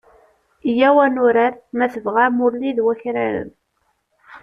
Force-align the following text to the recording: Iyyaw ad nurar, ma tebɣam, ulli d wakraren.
Iyyaw 0.69 0.97
ad 1.05 1.11
nurar, 1.13 1.53
ma 1.77 1.85
tebɣam, 1.93 2.35
ulli 2.45 2.71
d 2.77 2.79
wakraren. 2.85 3.49